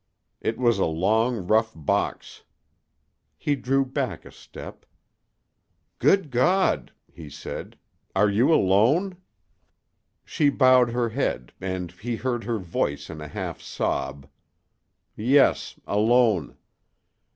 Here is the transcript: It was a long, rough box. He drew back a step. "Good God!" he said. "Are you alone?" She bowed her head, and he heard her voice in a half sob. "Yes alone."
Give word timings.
It 0.41 0.57
was 0.57 0.79
a 0.79 0.87
long, 0.87 1.45
rough 1.45 1.73
box. 1.75 2.41
He 3.37 3.55
drew 3.55 3.85
back 3.85 4.25
a 4.25 4.31
step. 4.31 4.87
"Good 5.99 6.31
God!" 6.31 6.91
he 7.13 7.29
said. 7.29 7.77
"Are 8.15 8.27
you 8.27 8.51
alone?" 8.51 9.17
She 10.25 10.49
bowed 10.49 10.89
her 10.89 11.09
head, 11.09 11.53
and 11.61 11.91
he 11.91 12.15
heard 12.15 12.45
her 12.45 12.57
voice 12.57 13.11
in 13.11 13.21
a 13.21 13.27
half 13.27 13.61
sob. 13.61 14.27
"Yes 15.15 15.79
alone." 15.85 16.57